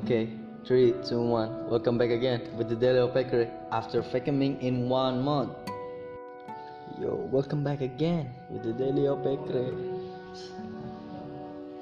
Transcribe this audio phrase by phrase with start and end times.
[0.00, 0.32] Okay,
[0.64, 1.68] three, two, one.
[1.68, 5.52] Welcome back again with the Daily Opakery after vacuuming in one month.
[6.96, 9.76] Yo, welcome back again with the Daily Opakery.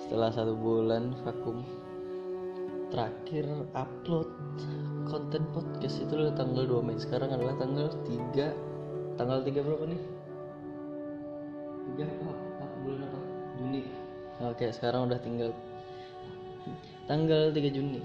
[0.03, 1.63] Setelah satu bulan vakum,
[2.91, 3.47] terakhir
[3.79, 4.27] upload
[5.07, 6.99] konten podcast itu adalah tanggal 2 Mei.
[6.99, 10.03] Sekarang adalah tanggal 3 Tanggal 3 berapa nih?
[12.03, 12.35] 3 apa?
[12.83, 13.19] Bulan apa?
[13.63, 13.83] Juni.
[14.43, 15.55] Oke, sekarang udah tinggal
[17.09, 18.05] tanggal 3 Juni.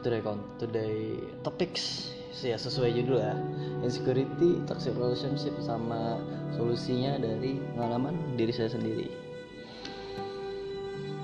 [0.00, 0.24] Today
[0.56, 2.08] today topics.
[2.40, 3.36] Ya sesuai judul ya.
[3.84, 6.20] Insecurity toxic relationship sama
[6.56, 9.12] solusinya dari pengalaman diri saya sendiri.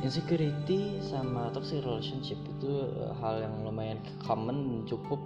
[0.05, 5.20] Insecurity sama toxic relationship itu eh, hal yang lumayan common cukup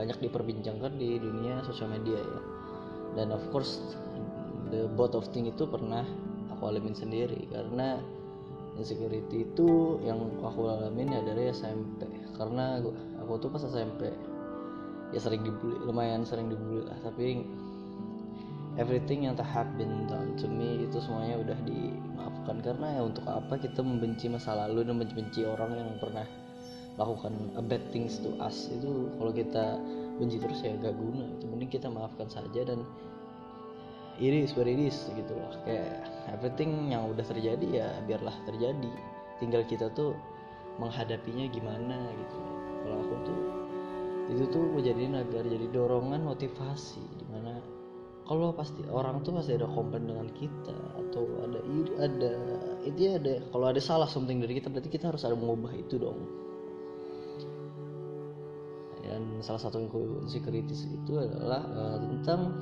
[0.00, 2.40] banyak diperbincangkan di dunia sosial media ya.
[3.20, 3.80] Dan of course
[4.72, 6.04] the both of thing itu pernah
[6.52, 7.48] aku alamin sendiri.
[7.48, 8.00] Karena
[8.78, 12.06] insecurity itu yang aku alamin ya dari SMP
[12.38, 12.90] karena aku,
[13.20, 14.08] aku tuh pas SMP
[15.10, 16.98] ya sering dibully lumayan sering dibully lah.
[17.02, 17.42] Tapi
[18.78, 22.56] everything yang have been done to me itu semuanya udah dimaafkan.
[22.62, 26.26] Karena ya untuk apa kita membenci masa lalu dan membenci orang yang pernah
[26.98, 28.70] lakukan a bad things to us?
[28.70, 29.76] Itu kalau kita
[30.16, 31.26] benci terus ya gak guna.
[31.38, 32.86] Itu mending kita maafkan saja dan
[34.20, 35.52] it is what it gitu loh.
[35.64, 38.92] Kayak everything yang udah terjadi ya biarlah terjadi.
[39.40, 40.12] Tinggal kita tuh
[40.76, 42.38] menghadapinya gimana gitu.
[42.84, 43.40] Kalau aku tuh
[44.30, 47.58] itu tuh menjadi agar jadi dorongan motivasi di mana
[48.30, 52.32] kalau pasti orang tuh pasti ada komplain dengan kita atau ada iri ada
[52.86, 56.22] itu ada kalau ada salah something dari kita berarti kita harus ada mengubah itu dong.
[59.02, 59.82] Dan salah satu
[60.22, 62.54] insecurities itu adalah uh, tentang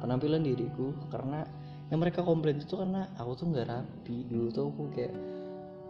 [0.00, 1.42] penampilan diriku karena
[1.88, 4.16] yang mereka komplain itu karena aku tuh nggak rapi.
[4.28, 5.14] Dulu tuh aku kayak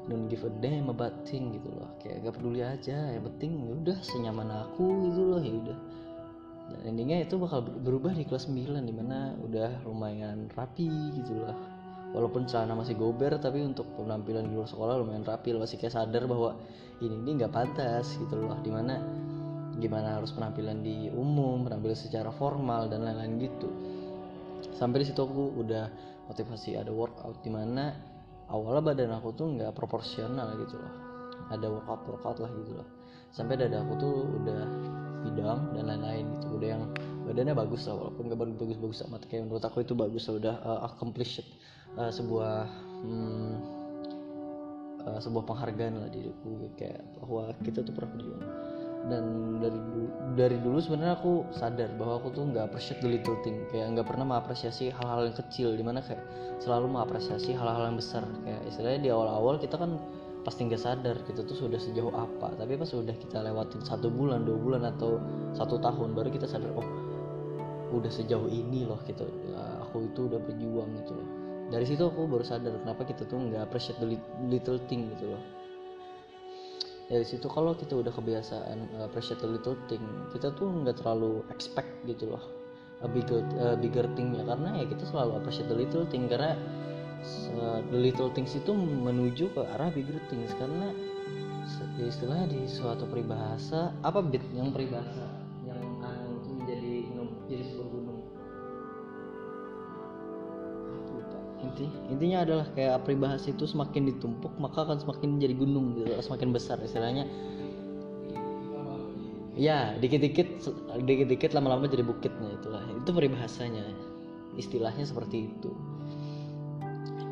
[0.08, 1.90] don't give a damn about thing gitu loh.
[2.00, 5.78] Kayak gak peduli aja yang penting ya udah senyaman aku gitu loh ya udah.
[6.68, 11.56] Dan endingnya itu bakal berubah di kelas 9 di mana udah lumayan rapi gitu loh.
[12.08, 15.66] Walaupun celana masih gober tapi untuk penampilan di luar sekolah lumayan rapi loh.
[15.66, 16.56] Masih kayak sadar bahwa
[17.02, 18.56] ini ini nggak pantas gitu loh.
[18.62, 18.96] Di mana
[19.78, 23.70] gimana harus penampilan di umum penampilan secara formal dan lain-lain gitu
[24.78, 25.90] sampai di situ aku udah
[26.30, 27.98] motivasi ada workout di mana
[28.46, 30.94] awalnya badan aku tuh nggak proporsional gitu loh.
[31.50, 32.88] Ada workout workout lah gitu loh.
[33.34, 34.62] Sampai dada aku tuh udah
[35.26, 36.46] bidang dan lain-lain gitu.
[36.62, 36.82] Udah yang
[37.26, 39.22] badannya bagus lah walaupun gak bagus bagus amat.
[39.26, 41.42] Kayak menurut aku itu bagus lah udah uh, accomplished
[41.98, 42.70] uh, sebuah
[43.02, 43.52] hmm,
[45.08, 48.44] uh, sebuah penghargaan lah diriku kayak bahwa kita tuh pernah berjuang
[49.08, 49.24] dan
[49.58, 49.80] dari
[50.38, 53.66] dari dulu sebenarnya aku sadar bahwa aku tuh nggak appreciate the little thing.
[53.74, 56.22] Kayak nggak pernah mengapresiasi hal-hal yang kecil di mana kayak
[56.62, 58.22] selalu mengapresiasi hal-hal yang besar.
[58.46, 59.98] Kayak istilahnya di awal-awal kita kan
[60.46, 62.54] pasti nggak sadar kita tuh sudah sejauh apa.
[62.54, 65.18] Tapi pas sudah kita lewatin satu bulan dua bulan atau
[65.56, 66.86] satu tahun baru kita sadar oh
[67.88, 69.26] udah sejauh ini loh gitu.
[69.48, 71.28] Ya, aku itu udah berjuang gitu loh.
[71.68, 74.16] Dari situ aku baru sadar kenapa kita tuh nggak appreciate the
[74.46, 75.57] little thing gitu loh
[77.08, 81.40] dari situ kalau kita udah kebiasaan uh, appreciate the little thing kita tuh nggak terlalu
[81.48, 82.58] expect gitu loh
[83.02, 84.42] a bigger uh, bigger thing ya.
[84.42, 86.58] Karena ya kita selalu appreciate the little thing karena
[87.90, 90.50] the little things itu menuju ke arah bigger things.
[90.58, 90.90] Karena
[91.98, 95.26] istilahnya di suatu peribahasa apa bit yang peribahasa
[101.78, 106.50] inti intinya adalah kayak peribahasa itu semakin ditumpuk maka akan semakin menjadi gunung gitu semakin
[106.50, 107.24] besar istilahnya.
[109.58, 110.66] Ya dikit-dikit
[111.02, 112.82] dikit-dikit lama-lama jadi bukitnya itulah.
[112.98, 113.82] Itu peribahasanya
[114.58, 115.70] istilahnya seperti itu.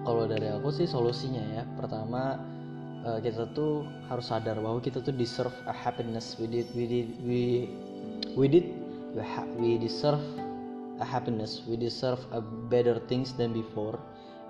[0.07, 2.39] Kalau dari aku sih solusinya ya pertama
[3.03, 6.39] eh, kita tuh harus sadar bahwa kita tuh deserve a happiness.
[6.39, 7.43] We did we did we
[8.39, 8.71] we did
[9.59, 10.23] we deserve
[10.99, 11.63] a happiness.
[11.67, 13.99] We deserve a better things than before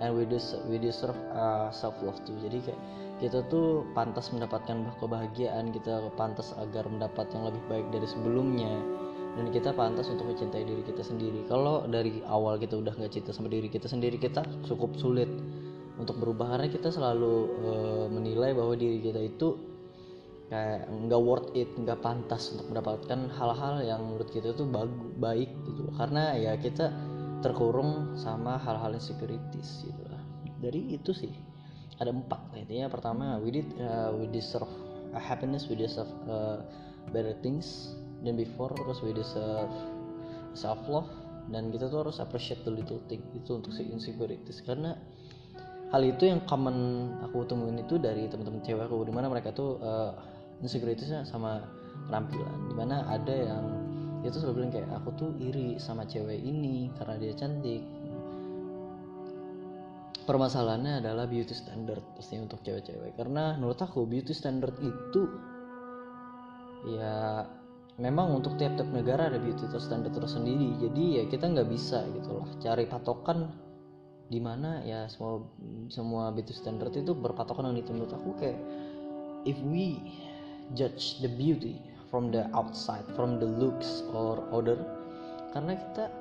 [0.01, 2.37] and we deserve, we deserve uh, self love too.
[2.45, 2.81] Jadi kayak
[3.17, 8.73] kita tuh pantas mendapatkan kebahagiaan kita pantas agar mendapat yang lebih baik dari sebelumnya.
[9.37, 11.45] Dan kita pantas untuk mencintai diri kita sendiri.
[11.45, 15.29] Kalau dari awal kita udah nggak cinta sama diri kita sendiri kita cukup sulit
[16.01, 16.57] untuk berubah.
[16.57, 19.77] Karena kita selalu uh, menilai bahwa diri kita itu
[20.49, 25.85] kayak nggak worth it nggak pantas untuk mendapatkan hal-hal yang menurut kita bagus baik gitu.
[26.01, 26.93] Karena ya kita
[27.45, 30.23] terkurung sama hal-hal insecurities gitu lah.
[30.61, 31.33] Dari itu sih
[32.01, 32.57] ada empat.
[32.57, 34.69] Intinya pertama we did uh, we deserve
[35.17, 36.61] a happiness we deserve uh,
[37.13, 38.73] better things than before.
[38.73, 39.73] Terus we deserve
[40.57, 41.09] self love
[41.53, 43.23] dan kita tuh harus appreciate the little thing.
[43.37, 44.65] Itu untuk si insecurities.
[44.65, 44.97] Karena
[45.93, 49.05] hal itu yang common aku temuin itu dari teman-teman cewek aku.
[49.07, 50.17] Di mana mereka tuh uh,
[50.65, 51.63] insecuritiesnya sama
[52.09, 52.73] penampilan.
[52.73, 53.65] Di mana ada yang
[54.23, 57.83] dia tuh selalu bilang kayak aku tuh iri sama cewek ini karena dia cantik.
[60.27, 63.15] Permasalahannya adalah beauty standard pasti untuk cewek-cewek.
[63.15, 65.23] Karena menurut aku beauty standard itu
[66.87, 67.47] ya
[68.03, 70.75] memang untuk tiap-tiap negara ada beauty standard tersendiri.
[70.83, 73.55] Jadi ya kita nggak bisa gitu lah cari patokan
[74.27, 75.47] di mana ya semua
[75.87, 77.91] semua beauty standard itu berpatokan dengan itu.
[77.95, 78.59] Menurut aku kayak
[79.47, 80.03] if we
[80.75, 81.79] judge the beauty
[82.11, 84.79] from the outside from the looks or odor
[85.55, 86.13] karena kita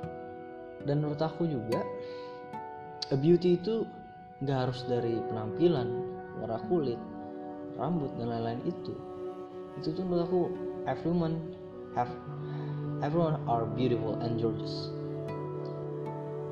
[0.85, 1.81] dan menurut aku juga
[3.09, 3.85] a beauty itu
[4.43, 5.89] nggak harus dari penampilan
[6.41, 6.99] warna kulit
[7.75, 8.95] rambut dan lain-lain itu.
[9.79, 10.41] Itu tuh menurut aku
[10.87, 11.35] everyone
[11.93, 12.11] have
[13.03, 14.91] everyone are beautiful and gorgeous.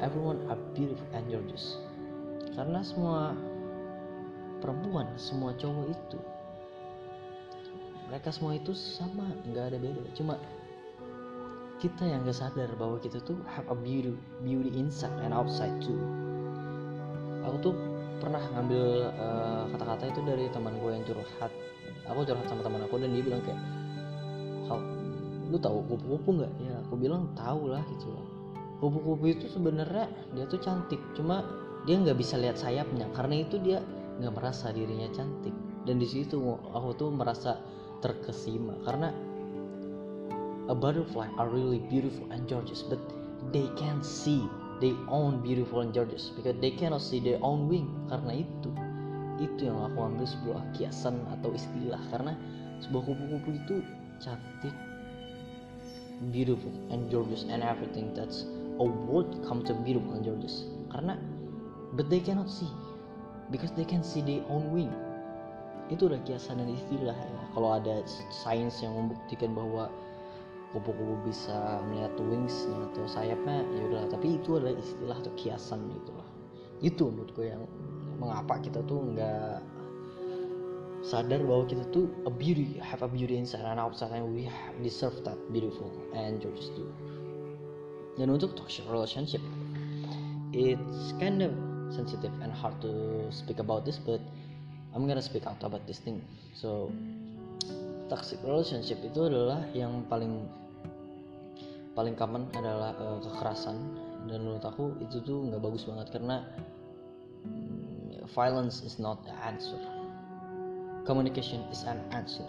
[0.04, 1.80] Everyone are beautiful and gorgeous.
[2.54, 3.34] Karena semua
[4.60, 6.20] perempuan semua cowok itu
[8.14, 10.06] mereka semua itu sama nggak ada beda.
[10.14, 10.38] Cuma
[11.82, 14.14] kita yang gak sadar bahwa kita tuh have a beauty
[14.46, 15.98] beauty inside and outside too.
[17.42, 17.74] Aku tuh
[18.22, 21.50] pernah ngambil uh, kata-kata itu dari teman gue yang curhat.
[22.06, 23.58] Aku curhat sama teman aku dan dia bilang kayak
[25.50, 26.54] lu tahu kupu-kupu nggak?
[26.62, 28.26] Ya aku bilang tahu lah gitu loh.
[28.78, 30.06] Kupu-kupu itu sebenarnya
[30.38, 31.42] dia tuh cantik cuma
[31.90, 33.10] dia nggak bisa lihat sayapnya.
[33.18, 33.82] Karena itu dia
[34.22, 35.58] nggak merasa dirinya cantik.
[35.84, 36.38] Dan di situ
[36.72, 37.73] aku tuh merasa
[38.04, 39.16] terkesima karena
[40.68, 43.00] a butterfly are really beautiful and gorgeous but
[43.56, 44.44] they can't see
[44.84, 47.88] they own beautiful and gorgeous because they cannot see their own wing.
[48.12, 48.70] Karena itu
[49.40, 52.04] itu yang aku ambil sebuah kiasan atau istilah.
[52.12, 52.36] Karena
[52.84, 53.76] sebuah kupu-kupu itu
[54.20, 54.76] cantik
[56.36, 58.12] beautiful and gorgeous and everything.
[58.12, 58.44] That's
[58.76, 60.68] a word come to beautiful and gorgeous.
[60.92, 61.16] Karena
[61.96, 62.70] but they cannot see
[63.56, 64.92] because they can see their own wing
[65.92, 67.42] itu udah kiasan dan istilah ya.
[67.52, 69.92] Kalau ada sains yang membuktikan bahwa
[70.74, 76.26] kupu-kupu bisa melihat wingsnya atau sayapnya ya udah tapi itu adalah istilah atau kiasan itulah
[76.82, 77.62] itu menurutku yang
[78.18, 79.62] mengapa kita tuh nggak
[81.06, 84.50] sadar bahwa kita tuh a beauty have a beauty inside and outside and we
[84.82, 86.90] deserve that beautiful and gorgeous too.
[88.18, 89.42] Dan untuk toxic relationship
[90.54, 91.54] it's kind of
[91.94, 94.22] sensitive and hard to speak about this but
[94.94, 96.22] I'm gonna speak out about this thing.
[96.54, 96.94] So
[98.14, 100.46] toxic relationship itu adalah yang paling
[101.98, 103.78] paling common adalah uh, kekerasan.
[104.30, 106.46] Dan menurut aku itu tuh nggak bagus banget karena
[107.44, 109.82] um, violence is not the answer.
[111.04, 112.48] Communication is an answer.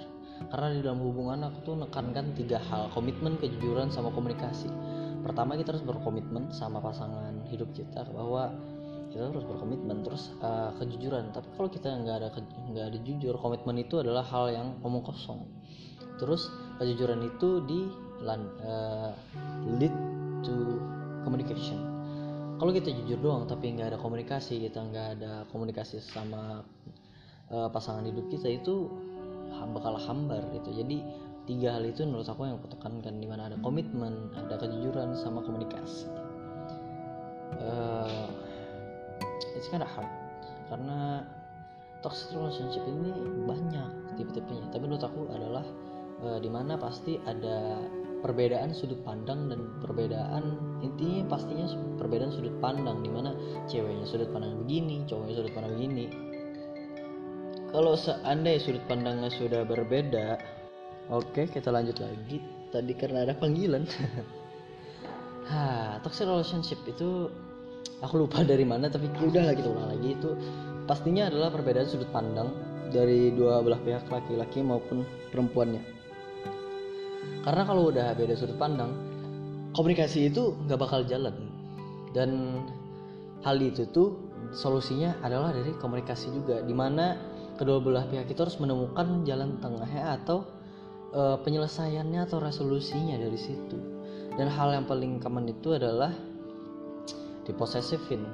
[0.53, 4.69] Karena di dalam hubungan aku tuh nekankan tiga hal komitmen kejujuran sama komunikasi.
[5.25, 8.53] Pertama kita harus berkomitmen sama pasangan hidup kita bahwa
[9.15, 10.03] kita harus berkomitmen.
[10.03, 11.31] Terus uh, kejujuran.
[11.31, 12.29] Tapi kalau kita nggak ada
[12.75, 15.47] nggak ada jujur komitmen itu adalah hal yang omong kosong.
[16.19, 16.51] Terus
[16.83, 17.87] kejujuran itu di
[18.27, 19.15] uh,
[19.79, 19.95] lead
[20.43, 20.83] to
[21.23, 21.79] communication.
[22.59, 26.63] Kalau kita jujur doang tapi nggak ada komunikasi kita nggak ada komunikasi sama
[27.51, 28.91] uh, pasangan hidup kita itu
[29.71, 30.75] bakal hambar gitu.
[30.75, 31.03] Jadi
[31.45, 35.45] tiga hal itu menurut aku yang aku tekankan di mana ada komitmen ada kejujuran sama
[35.45, 36.11] komunikasi.
[37.55, 38.44] Uh,
[39.55, 39.91] it's kind of
[40.69, 41.23] karena
[42.03, 43.11] toxic relationship ini
[43.49, 43.89] banyak
[44.21, 45.65] tipe-tipenya tapi menurut aku adalah
[46.23, 47.81] uh, mana pasti ada
[48.21, 51.69] perbedaan sudut pandang dan perbedaan intinya pastinya
[52.01, 53.37] perbedaan sudut pandang di mana
[53.69, 56.07] ceweknya sudut pandang begini cowoknya sudut pandang begini
[57.75, 60.39] kalau seandainya sudut pandangnya sudah berbeda
[61.13, 62.41] Oke, kita lanjut lagi.
[62.73, 63.85] Tadi karena ada panggilan.
[65.53, 67.29] ha, toxic relationship itu
[68.03, 70.31] aku lupa dari mana tapi udah lagi kita ulang lagi itu
[70.89, 72.51] pastinya adalah perbedaan sudut pandang
[72.91, 75.03] dari dua belah pihak laki-laki maupun
[75.35, 75.83] perempuannya.
[77.43, 78.95] Karena kalau udah beda sudut pandang,
[79.75, 81.35] komunikasi itu nggak bakal jalan.
[82.15, 82.63] Dan
[83.43, 84.15] hal itu tuh
[84.55, 87.19] solusinya adalah dari komunikasi juga, di mana
[87.59, 90.47] kedua belah pihak itu harus menemukan jalan tengahnya atau
[91.17, 93.95] uh, penyelesaiannya atau resolusinya dari situ
[94.35, 96.11] dan hal yang paling common itu adalah
[97.45, 98.25] diposesifin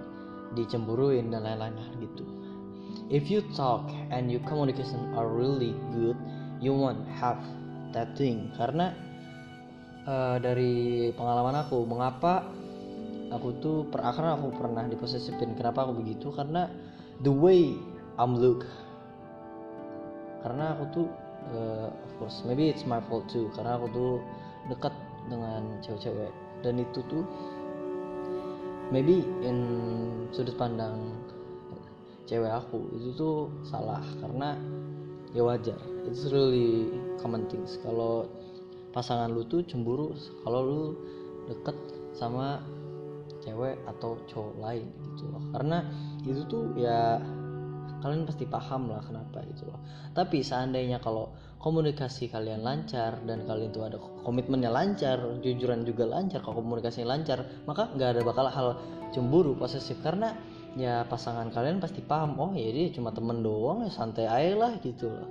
[0.54, 2.24] dicemburuin dan lain-lain hal gitu.
[3.06, 6.18] If you talk and your communication are really good
[6.58, 7.40] you won't have
[7.94, 8.50] that thing.
[8.54, 8.94] Karena
[10.06, 12.46] uh, dari pengalaman aku mengapa
[13.30, 15.54] aku tuh per aku pernah diposesifin.
[15.54, 16.30] Kenapa aku begitu?
[16.30, 16.68] Karena
[17.22, 17.74] the way
[18.20, 18.66] I'm look.
[20.44, 21.06] Karena aku tuh
[21.54, 23.48] uh, of course maybe it's my fault too.
[23.56, 24.12] Karena aku tuh
[24.68, 24.94] dekat
[25.32, 26.30] dengan cewek-cewek.
[26.60, 27.24] Dan itu tuh
[28.90, 29.58] maybe in
[30.34, 31.14] sudut pandang
[32.30, 34.54] cewek aku itu tuh salah karena
[35.34, 35.78] ya wajar.
[36.06, 37.78] It's really common things.
[37.82, 38.30] Kalau
[38.94, 40.14] pasangan lu tuh cemburu
[40.46, 40.82] kalau lu
[41.50, 41.74] deket
[42.14, 42.62] sama
[43.42, 45.42] cewek atau cowok lain gitu loh.
[45.54, 45.78] Karena
[46.22, 47.18] itu tuh ya
[48.00, 49.78] kalian pasti paham lah kenapa gitu loh.
[50.16, 51.30] Tapi seandainya kalau
[51.60, 57.44] komunikasi kalian lancar dan kalian tuh ada komitmennya lancar jujuran juga lancar kalau komunikasinya lancar
[57.68, 58.68] maka nggak ada bakal hal
[59.12, 60.00] cemburu posesif.
[60.00, 60.32] Karena
[60.74, 64.72] ya pasangan kalian pasti paham oh ya dia cuma temen doang ya santai aja lah
[64.80, 65.28] gitu loh.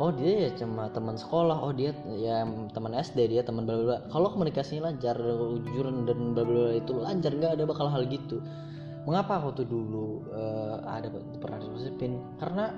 [0.00, 4.32] Oh dia ya cuma teman sekolah oh dia ya teman SD dia teman bla kalau
[4.32, 5.18] komunikasinya lancar
[5.60, 8.40] jujuran dan bla bla itu lancar nggak ada bakal hal gitu
[9.08, 11.08] mengapa aku tuh dulu uh, ada
[11.40, 12.74] pernah disipin karena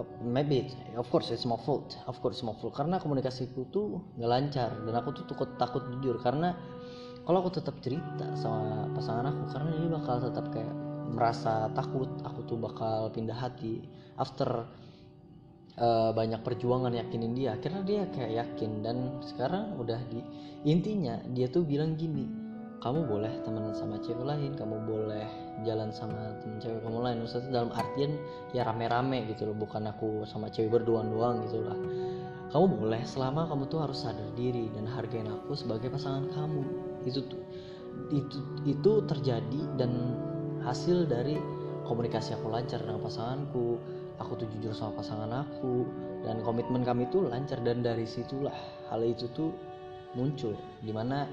[0.00, 1.96] uh, maybe of course it's my fault.
[2.08, 2.72] Of course it's my fault.
[2.72, 6.16] Karena komunikasiku tuh nggak lancar dan aku tuh takut takut jujur.
[6.24, 6.56] Karena
[7.22, 10.74] kalau aku tetap cerita sama pasangan aku karena dia bakal tetap kayak
[11.12, 13.84] merasa takut aku tuh bakal pindah hati
[14.16, 14.64] after
[15.76, 17.60] uh, banyak perjuangan yakinin dia.
[17.60, 20.24] Akhirnya dia kayak yakin dan sekarang udah di
[20.64, 22.51] intinya dia tuh bilang gini
[22.82, 25.22] kamu boleh temenan sama cewek lain kamu boleh
[25.62, 27.22] jalan sama temen cewek kamu lain.
[27.22, 28.18] Maksudnya dalam artian
[28.50, 31.78] ya rame-rame gitu loh bukan aku sama cewek berdua doang gitu lah.
[32.50, 36.62] Kamu boleh selama kamu tuh harus sadar diri dan hargain aku sebagai pasangan kamu.
[37.06, 37.38] Itu tuh
[38.10, 40.18] itu itu terjadi dan
[40.66, 41.38] hasil dari
[41.86, 43.78] komunikasi aku lancar dengan pasanganku
[44.18, 45.86] aku tuh jujur sama pasangan aku
[46.26, 47.62] dan komitmen kami tuh lancar.
[47.62, 48.54] Dan dari situlah
[48.90, 49.54] hal itu tuh
[50.18, 51.30] muncul di mana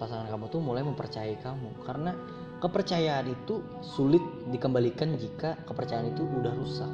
[0.00, 1.84] pasangan kamu tuh mulai mempercayai kamu.
[1.84, 2.16] Karena
[2.64, 6.88] kepercayaan itu sulit dikembalikan jika kepercayaan itu udah rusak.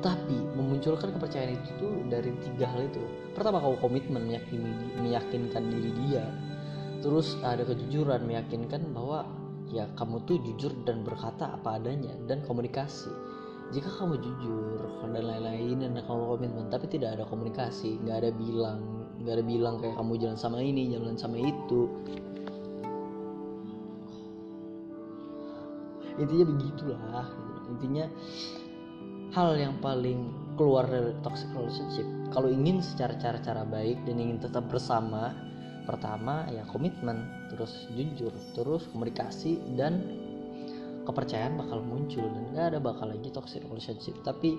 [0.00, 3.04] Tapi memunculkan kepercayaan itu tuh dari tiga hal itu.
[3.36, 6.24] Pertama kau komitmen meyakini meyakinkan diri dia.
[7.04, 9.28] Terus ada kejujuran meyakinkan bahwa
[9.68, 13.12] ya kamu tuh jujur dan berkata apa adanya dan komunikasi.
[13.76, 14.80] Jika kamu jujur
[15.10, 18.95] dan lain-lain dan kamu komitmen tapi tidak ada komunikasi nggak ada bilang
[19.26, 21.90] nggak ada bilang kayak kamu jalan sama ini jalan sama itu.
[26.14, 27.26] Intinya begitulah.
[27.66, 28.06] Intinya
[29.34, 32.06] hal yang paling keluar dari toxic relationship.
[32.30, 35.34] Kalau ingin secara cara-cara baik dan ingin tetap bersama
[35.90, 40.02] pertama ya komitmen terus jujur terus komunikasi dan
[41.06, 44.14] kepercayaan bakal muncul dan gak ada bakal lagi toxic relationship.
[44.22, 44.54] Tapi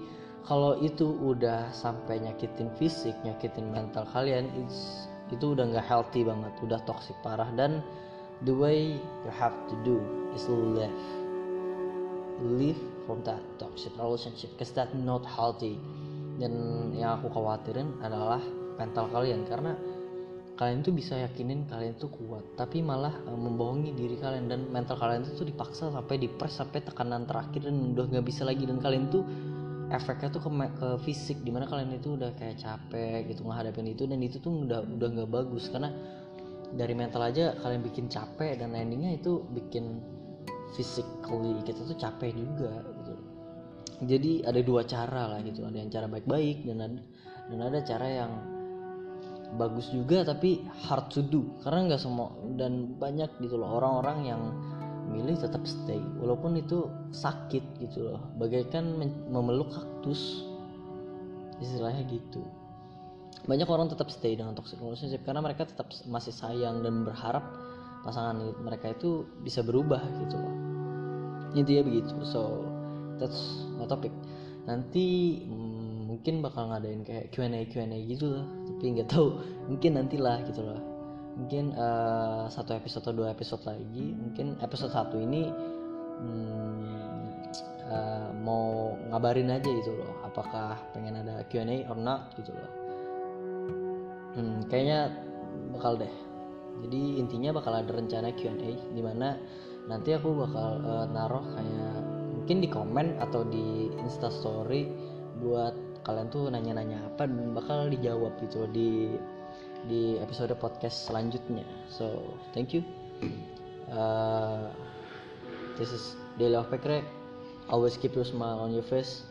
[0.46, 6.54] kalau itu udah sampai nyakitin fisik nyakitin mental kalian it's, itu udah nggak healthy banget
[6.64, 7.50] udah toxic parah.
[7.56, 7.84] Dan
[8.46, 10.00] the way you have to do
[10.36, 11.04] is live.
[12.38, 12.80] Live
[13.10, 15.76] from that toxic relationship because that not healthy.
[16.38, 16.54] Dan
[16.94, 18.40] yang aku khawatirin adalah
[18.78, 19.74] mental kalian karena
[20.58, 24.48] kalian tuh bisa yakinin kalian tuh kuat tapi malah uh, membohongi diri kalian.
[24.48, 28.64] Dan mental kalian tuh dipaksa sampai dipres sampai tekanan terakhir dan udah nggak bisa lagi.
[28.64, 29.26] Dan kalian tuh
[29.88, 34.04] efeknya tuh ke, ke fisik di mana kalian itu udah kayak capek gitu ngadepin itu
[34.04, 35.96] dan itu tuh udah udah nggak bagus karena
[36.76, 40.04] dari mental aja kalian bikin capek dan endingnya itu bikin
[40.76, 43.14] physically kita tuh capek juga gitu.
[44.04, 47.00] Jadi ada dua cara lah gitu ada yang cara baik-baik dan ada
[47.48, 48.32] dan ada cara yang
[49.56, 51.48] bagus juga tapi hard to do.
[51.64, 54.42] Karena nggak semua dan banyak gitu loh orang-orang yang
[55.08, 58.22] milih tetap stay walaupun itu sakit gitu loh.
[58.36, 59.00] Bagaikan
[59.32, 60.44] memeluk kaktus.
[61.58, 62.46] Istilahnya gitu.
[63.50, 67.42] Banyak orang tetap stay dengan toxic relationship karena mereka tetap masih sayang dan berharap
[68.06, 70.56] pasangan mereka itu bisa berubah gitu loh.
[71.58, 72.14] Intinya begitu.
[72.28, 72.68] So
[73.18, 74.14] that's my topic.
[74.70, 78.46] Nanti hmm, mungkin bakal ngadain kayak Q&A Q&A gitu lah.
[78.46, 79.42] Tapi nggak tahu.
[79.72, 80.97] Mungkin nantilah gitu loh
[81.38, 85.46] mungkin uh, satu episode atau dua episode lagi mungkin episode satu ini
[86.18, 86.98] hmm,
[87.88, 92.72] uh, mau ngabarin aja gitu loh apakah pengen ada Q&A or not gitu loh.
[94.38, 95.14] Hmm, kayaknya
[95.74, 96.14] bakal deh.
[96.86, 99.34] Jadi intinya bakal ada rencana Q&A di mana
[99.90, 101.98] nanti aku bakal uh, naruh kayak
[102.38, 104.86] mungkin di komen atau di instastory
[105.42, 105.74] buat
[106.06, 109.12] kalian tuh nanya-nanya apa dan bakal dijawab gitu di
[109.88, 111.66] di episode podcast selanjutnya.
[111.90, 112.84] So thank you.
[113.88, 114.68] Uh,
[115.80, 116.68] this is Daily of
[117.72, 119.24] always keep your smile on your face.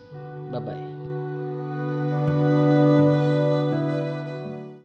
[0.50, 1.95] Bye bye